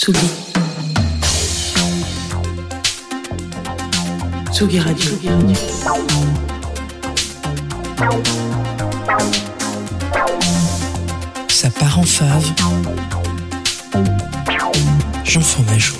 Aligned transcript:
Tsugi. 0.00 0.18
Tsugi 4.50 4.80
Radio. 4.80 5.10
Ça 11.48 11.68
part 11.68 11.98
en 11.98 12.02
fave. 12.04 12.46
Jean 15.22 15.40
Fromageau. 15.42 15.96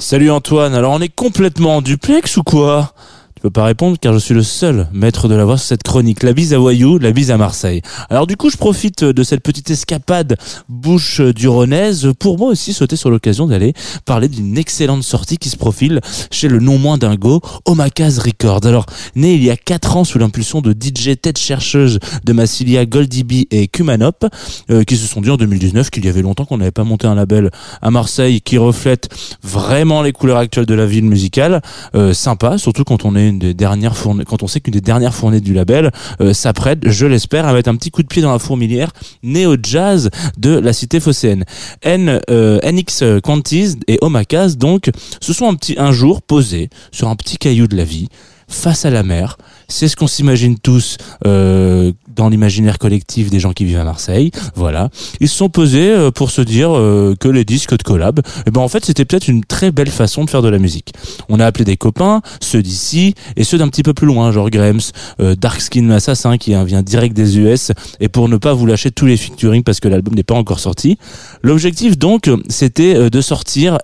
Salut 0.00 0.32
Antoine, 0.32 0.74
alors 0.74 0.94
on 0.94 1.00
est 1.00 1.08
complètement 1.08 1.76
en 1.76 1.82
duplex 1.82 2.36
ou 2.36 2.42
quoi? 2.42 2.92
Je 3.40 3.48
peux 3.48 3.50
pas 3.50 3.64
répondre 3.64 3.96
car 3.98 4.12
je 4.12 4.18
suis 4.18 4.34
le 4.34 4.42
seul 4.42 4.86
maître 4.92 5.26
de 5.26 5.34
la 5.34 5.46
voix 5.46 5.56
sur 5.56 5.68
cette 5.68 5.82
chronique. 5.82 6.22
La 6.22 6.34
bise 6.34 6.52
à 6.52 6.60
Wayou, 6.60 6.98
la 6.98 7.10
bise 7.10 7.30
à 7.30 7.38
Marseille. 7.38 7.80
Alors 8.10 8.26
du 8.26 8.36
coup, 8.36 8.50
je 8.50 8.58
profite 8.58 9.02
de 9.02 9.22
cette 9.22 9.42
petite 9.42 9.70
escapade 9.70 10.36
bouche 10.68 11.22
du 11.22 11.48
Ronaise 11.48 12.12
pour 12.18 12.36
moi 12.36 12.50
aussi 12.50 12.74
sauter 12.74 12.96
sur 12.96 13.08
l'occasion 13.08 13.46
d'aller 13.46 13.72
parler 14.04 14.28
d'une 14.28 14.58
excellente 14.58 15.04
sortie 15.04 15.38
qui 15.38 15.48
se 15.48 15.56
profile 15.56 16.02
chez 16.30 16.48
le 16.48 16.60
non 16.60 16.76
moins 16.76 16.98
dingo 16.98 17.40
Omakaz 17.64 18.18
Records. 18.18 18.66
Alors, 18.66 18.84
né 19.16 19.32
il 19.32 19.42
y 19.42 19.50
a 19.50 19.56
4 19.56 19.96
ans 19.96 20.04
sous 20.04 20.18
l'impulsion 20.18 20.60
de 20.60 20.72
DJ 20.72 21.18
tête 21.18 21.38
chercheuse 21.38 21.98
de 22.22 22.32
Massilia, 22.34 22.84
Goldie 22.84 23.24
B 23.24 23.32
et 23.50 23.68
Kumanop, 23.68 24.26
euh, 24.68 24.84
qui 24.84 24.98
se 24.98 25.06
sont 25.06 25.22
dit 25.22 25.30
en 25.30 25.38
2019 25.38 25.88
qu'il 25.88 26.04
y 26.04 26.08
avait 26.08 26.20
longtemps 26.20 26.44
qu'on 26.44 26.58
n'avait 26.58 26.72
pas 26.72 26.84
monté 26.84 27.06
un 27.06 27.14
label 27.14 27.50
à 27.80 27.90
Marseille 27.90 28.42
qui 28.42 28.58
reflète 28.58 29.08
vraiment 29.42 30.02
les 30.02 30.12
couleurs 30.12 30.36
actuelles 30.36 30.66
de 30.66 30.74
la 30.74 30.84
ville 30.84 31.06
musicale. 31.06 31.62
Euh, 31.94 32.12
sympa, 32.12 32.58
surtout 32.58 32.84
quand 32.84 33.06
on 33.06 33.16
est 33.16 33.29
des 33.38 33.54
dernières 33.54 33.96
fournées, 33.96 34.24
quand 34.24 34.42
on 34.42 34.46
sait 34.46 34.60
qu'une 34.60 34.72
des 34.72 34.80
dernières 34.80 35.14
fournées 35.14 35.40
du 35.40 35.54
label 35.54 35.90
euh, 36.20 36.32
s'apprête, 36.32 36.80
je 36.86 37.06
l'espère, 37.06 37.46
à 37.46 37.52
mettre 37.52 37.68
un 37.68 37.76
petit 37.76 37.90
coup 37.90 38.02
de 38.02 38.08
pied 38.08 38.22
dans 38.22 38.32
la 38.32 38.38
fourmilière 38.38 38.90
néo-jazz 39.22 40.10
de 40.38 40.58
la 40.58 40.72
cité 40.72 41.00
phocéenne. 41.00 41.44
N, 41.82 42.20
euh, 42.30 42.58
NX 42.64 43.20
Quantis 43.22 43.76
et 43.86 43.98
Omakaz, 44.00 44.56
donc, 44.56 44.90
se 45.20 45.32
sont 45.32 45.48
un 45.48 45.54
petit, 45.54 45.76
un 45.78 45.92
jour 45.92 46.22
posés 46.22 46.70
sur 46.92 47.08
un 47.08 47.16
petit 47.16 47.36
caillou 47.38 47.66
de 47.66 47.76
la 47.76 47.84
vie, 47.84 48.08
face 48.50 48.84
à 48.84 48.90
la 48.90 49.02
mer. 49.02 49.38
C'est 49.68 49.88
ce 49.88 49.96
qu'on 49.96 50.08
s'imagine 50.08 50.58
tous 50.58 50.98
euh, 51.26 51.92
dans 52.14 52.28
l'imaginaire 52.28 52.78
collectif 52.78 53.30
des 53.30 53.40
gens 53.40 53.52
qui 53.52 53.64
vivent 53.64 53.78
à 53.78 53.84
Marseille. 53.84 54.30
Voilà. 54.54 54.90
Ils 55.20 55.28
se 55.28 55.36
sont 55.36 55.48
posés 55.48 55.90
euh, 55.90 56.10
pour 56.10 56.30
se 56.30 56.42
dire 56.42 56.76
euh, 56.76 57.14
que 57.18 57.28
les 57.28 57.44
disques 57.44 57.76
de 57.76 57.82
collab, 57.82 58.20
eh 58.46 58.50
ben 58.50 58.60
en 58.60 58.68
fait 58.68 58.84
c'était 58.84 59.04
peut-être 59.04 59.28
une 59.28 59.44
très 59.44 59.70
belle 59.70 59.90
façon 59.90 60.24
de 60.24 60.30
faire 60.30 60.42
de 60.42 60.48
la 60.48 60.58
musique. 60.58 60.92
On 61.28 61.40
a 61.40 61.46
appelé 61.46 61.64
des 61.64 61.76
copains, 61.76 62.20
ceux 62.40 62.62
d'ici 62.62 63.14
et 63.36 63.44
ceux 63.44 63.58
d'un 63.58 63.68
petit 63.68 63.82
peu 63.82 63.94
plus 63.94 64.06
loin, 64.06 64.32
genre 64.32 64.50
Grams, 64.50 64.80
euh, 65.20 65.36
Darkskin 65.36 65.88
Assassin 65.90 66.36
qui 66.36 66.54
vient 66.64 66.82
direct 66.82 67.14
des 67.14 67.38
US, 67.38 67.72
et 68.00 68.08
pour 68.08 68.28
ne 68.28 68.36
pas 68.36 68.52
vous 68.52 68.66
lâcher 68.66 68.90
tous 68.90 69.06
les 69.06 69.16
featuring 69.16 69.62
parce 69.62 69.80
que 69.80 69.88
l'album 69.88 70.14
n'est 70.14 70.22
pas 70.22 70.34
encore 70.34 70.58
sorti. 70.58 70.98
L'objectif 71.42 71.96
donc 71.96 72.28
c'était 72.48 73.08
de 73.08 73.20
sortir 73.20 73.78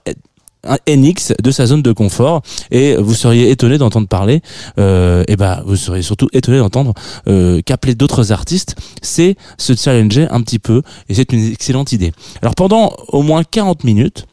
un 0.69 0.79
NX 0.89 1.35
de 1.43 1.51
sa 1.51 1.67
zone 1.67 1.83
de 1.83 1.93
confort 1.93 2.43
et 2.71 2.97
vous 2.97 3.15
seriez 3.15 3.51
étonné 3.51 3.79
d'entendre 3.79 4.09
parler 4.09 4.41
euh, 4.79 5.25
et 5.29 5.37
bah 5.37 5.63
vous 5.67 5.77
seriez 5.77 6.03
surtout 6.03 6.29
étonné 6.33 6.59
d'entendre 6.59 6.95
euh, 7.29 7.61
qu'appeler 7.65 7.95
d'autres 7.95 8.33
artistes. 8.33 8.77
C'est 9.03 9.37
se 9.59 9.75
challenger 9.75 10.27
un 10.31 10.43
petit 10.43 10.59
peu 10.59 10.83
et 11.09 11.15
c'est 11.15 11.33
une 11.33 11.53
excellente 11.53 11.93
idée. 11.93 12.13
Alors 12.43 12.55
pendant 12.55 12.93
au 13.09 13.23
moins 13.23 13.43
40 13.45 13.85
minutes 13.85 14.27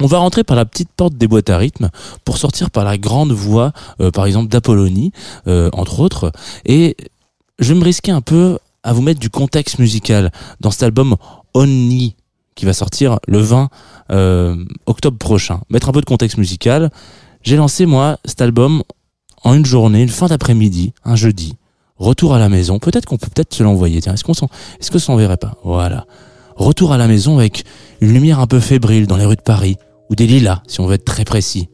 on 0.00 0.06
va 0.06 0.18
rentrer 0.18 0.44
par 0.44 0.56
la 0.56 0.64
petite 0.64 0.90
porte 0.96 1.14
des 1.14 1.28
boîtes 1.28 1.50
à 1.50 1.58
rythme 1.58 1.90
pour 2.24 2.38
sortir 2.38 2.70
par 2.70 2.84
la 2.84 2.96
grande 2.96 3.32
voie, 3.32 3.72
euh, 4.00 4.10
par 4.10 4.26
exemple 4.26 4.48
d'Apollonie, 4.48 5.12
euh, 5.46 5.68
entre 5.72 6.00
autres. 6.00 6.32
Et 6.64 6.96
je 7.58 7.72
vais 7.72 7.78
me 7.78 7.84
risquer 7.84 8.10
un 8.10 8.22
peu 8.22 8.58
à 8.82 8.94
vous 8.94 9.02
mettre 9.02 9.20
du 9.20 9.28
contexte 9.28 9.78
musical 9.78 10.32
dans 10.60 10.70
cet 10.70 10.84
album 10.84 11.16
Only 11.52 12.16
qui 12.54 12.64
va 12.64 12.72
sortir 12.72 13.18
le 13.26 13.38
20 13.38 13.68
euh, 14.10 14.64
octobre 14.86 15.18
prochain. 15.18 15.60
Mettre 15.70 15.88
un 15.88 15.92
peu 15.92 16.00
de 16.00 16.06
contexte 16.06 16.38
musical. 16.38 16.90
J'ai 17.42 17.56
lancé 17.56 17.86
moi 17.86 18.18
cet 18.24 18.42
album 18.42 18.82
en 19.42 19.54
une 19.54 19.64
journée, 19.64 20.02
une 20.02 20.08
fin 20.08 20.26
d'après-midi, 20.26 20.92
un 21.04 21.16
jeudi. 21.16 21.54
Retour 21.96 22.34
à 22.34 22.38
la 22.38 22.48
maison. 22.48 22.78
Peut-être 22.78 23.06
qu'on 23.06 23.16
peut 23.16 23.28
peut-être 23.32 23.54
se 23.54 23.62
l'envoyer. 23.62 24.00
Tiens, 24.00 24.14
est-ce 24.14 24.24
qu'on 24.24 24.34
s'en, 24.34 24.48
est-ce 24.80 24.90
que 24.90 24.98
ça 24.98 25.06
s'enverrait 25.06 25.36
pas? 25.36 25.56
Voilà. 25.64 26.06
Retour 26.56 26.92
à 26.92 26.98
la 26.98 27.08
maison 27.08 27.38
avec 27.38 27.64
une 28.00 28.12
lumière 28.12 28.40
un 28.40 28.46
peu 28.46 28.60
fébrile 28.60 29.06
dans 29.06 29.16
les 29.16 29.24
rues 29.24 29.36
de 29.36 29.42
Paris 29.42 29.76
ou 30.10 30.14
des 30.14 30.26
lilas, 30.26 30.62
si 30.66 30.80
on 30.80 30.86
veut 30.86 30.94
être 30.94 31.04
très 31.04 31.24
précis. 31.24 31.68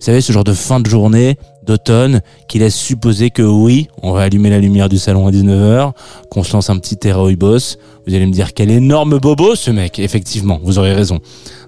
Vous 0.00 0.06
savez, 0.06 0.20
ce 0.20 0.32
genre 0.32 0.44
de 0.44 0.52
fin 0.52 0.80
de 0.80 0.88
journée 0.88 1.36
d'automne 1.70 2.20
qui 2.48 2.58
laisse 2.58 2.74
supposer 2.74 3.30
que 3.30 3.42
oui, 3.42 3.86
on 4.02 4.12
va 4.12 4.22
allumer 4.22 4.50
la 4.50 4.58
lumière 4.58 4.88
du 4.88 4.98
salon 4.98 5.28
à 5.28 5.30
19h, 5.30 5.92
qu'on 6.28 6.42
se 6.42 6.52
lance 6.52 6.68
un 6.68 6.76
petit 6.78 6.96
Terra 6.96 7.30
Boss. 7.32 7.78
Vous 8.06 8.14
allez 8.14 8.26
me 8.26 8.32
dire 8.32 8.54
quel 8.54 8.70
énorme 8.70 9.18
bobo 9.18 9.54
ce 9.54 9.70
mec. 9.70 10.00
Effectivement, 10.00 10.58
vous 10.64 10.80
aurez 10.80 10.92
raison. 10.92 11.20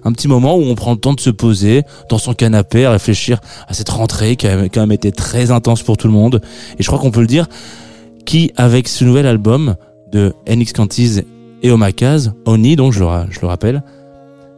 Un 0.03 0.11
petit 0.11 0.27
moment 0.27 0.57
où 0.57 0.63
on 0.63 0.75
prend 0.75 0.91
le 0.91 0.97
temps 0.97 1.13
de 1.13 1.21
se 1.21 1.29
poser 1.29 1.83
dans 2.09 2.17
son 2.17 2.33
canapé, 2.33 2.85
à 2.85 2.91
réfléchir 2.91 3.39
à 3.69 3.73
cette 3.73 3.87
rentrée 3.87 4.35
qui 4.35 4.45
a 4.47 4.67
quand 4.67 4.81
même 4.81 4.91
été 4.91 5.13
très 5.13 5.51
intense 5.51 5.83
pour 5.83 5.95
tout 5.95 6.07
le 6.07 6.13
monde. 6.13 6.41
Et 6.77 6.83
je 6.83 6.87
crois 6.87 6.99
qu'on 6.99 7.11
peut 7.11 7.21
le 7.21 7.27
dire, 7.27 7.47
qui 8.25 8.51
avec 8.57 8.89
ce 8.89 9.05
nouvel 9.05 9.25
album 9.25 9.75
de 10.11 10.33
NX 10.49 10.73
Cantiz 10.73 11.23
et 11.61 11.71
Omakaz, 11.71 12.33
Oni 12.45 12.75
donc 12.75 12.91
je 12.91 12.99
le, 12.99 13.07
je 13.29 13.39
le 13.39 13.47
rappelle, 13.47 13.83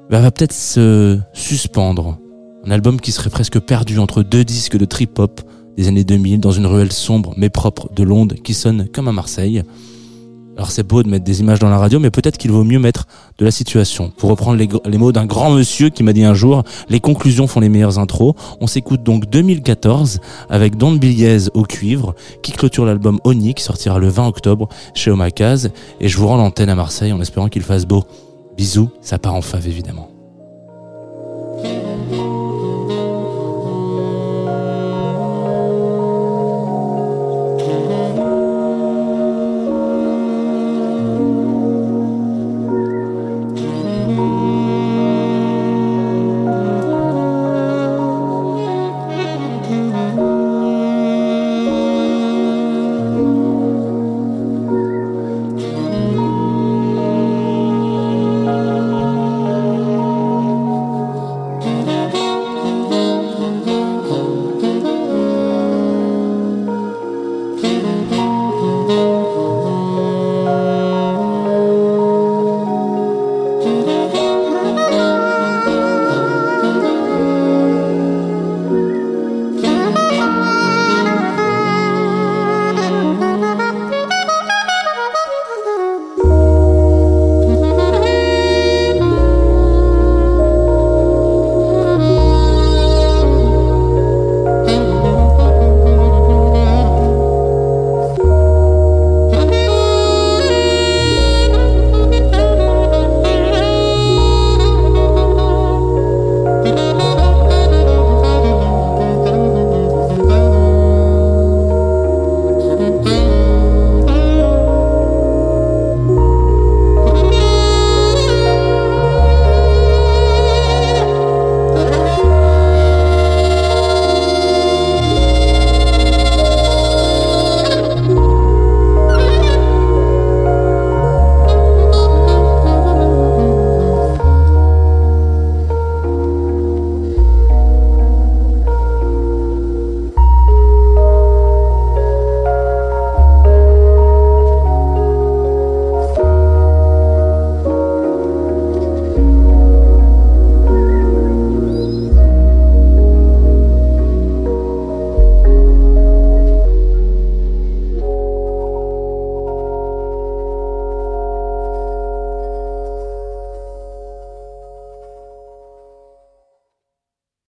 va 0.09 0.31
peut-être 0.31 0.53
se 0.53 1.19
suspendre 1.33 2.17
un 2.65 2.71
album 2.71 2.99
qui 2.99 3.11
serait 3.11 3.29
presque 3.29 3.59
perdu 3.59 3.99
entre 3.99 4.23
deux 4.23 4.43
disques 4.43 4.77
de 4.77 4.85
trip-hop 4.85 5.41
des 5.77 5.87
années 5.87 6.03
2000 6.03 6.39
dans 6.39 6.51
une 6.51 6.65
ruelle 6.65 6.91
sombre 6.91 7.33
mais 7.37 7.49
propre 7.49 7.89
de 7.93 8.03
Londres 8.03 8.35
qui 8.43 8.53
sonne 8.53 8.87
comme 8.87 9.07
à 9.07 9.11
Marseille. 9.11 9.63
Alors 10.57 10.71
c'est 10.71 10.83
beau 10.83 11.03
de 11.03 11.09
mettre 11.09 11.25
des 11.25 11.41
images 11.41 11.59
dans 11.59 11.69
la 11.69 11.77
radio, 11.77 11.99
mais 11.99 12.11
peut-être 12.11 12.37
qu'il 12.37 12.51
vaut 12.51 12.63
mieux 12.63 12.79
mettre 12.79 13.07
de 13.37 13.43
la 13.43 13.51
situation. 13.51 14.09
Pour 14.17 14.29
reprendre 14.29 14.57
les, 14.57 14.97
mots 14.97 15.11
d'un 15.11 15.25
grand 15.25 15.51
monsieur 15.51 15.89
qui 15.89 16.01
m'a 16.01 16.13
dit 16.13 16.23
un 16.23 16.33
jour, 16.33 16.63
les 16.87 17.01
conclusions 17.01 17.45
font 17.45 17.59
les 17.59 17.67
meilleures 17.67 17.99
intros. 17.99 18.35
On 18.61 18.67
s'écoute 18.67 19.03
donc 19.03 19.29
2014 19.29 20.21
avec 20.49 20.77
Don 20.77 20.93
Biliez 20.93 21.49
au 21.53 21.63
cuivre, 21.63 22.15
qui 22.41 22.53
clôture 22.53 22.85
l'album 22.85 23.19
Oni, 23.25 23.53
qui 23.53 23.63
sortira 23.63 23.99
le 23.99 24.07
20 24.07 24.27
octobre 24.27 24.69
chez 24.93 25.11
Omakaz. 25.11 25.71
Et 25.99 26.07
je 26.07 26.17
vous 26.17 26.27
rends 26.27 26.37
l'antenne 26.37 26.69
à 26.69 26.75
Marseille 26.75 27.11
en 27.11 27.19
espérant 27.19 27.49
qu'il 27.49 27.63
fasse 27.63 27.85
beau. 27.85 28.05
Bisous, 28.55 28.89
ça 29.01 29.19
part 29.19 29.35
en 29.35 29.41
fave 29.41 29.67
évidemment. 29.67 30.14